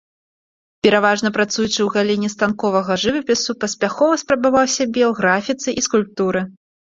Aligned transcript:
Пераважна 0.85 1.29
працуючы 1.35 1.69
ў 1.83 1.89
галіне 1.95 2.29
станковага 2.35 2.97
жывапісу, 3.05 3.55
паспяхова 3.65 4.17
спрабаваў 4.23 4.65
сябе 4.79 5.03
ў 5.09 5.11
графіцы 5.23 5.69
і 5.83 5.87
скульптуры. 5.89 6.41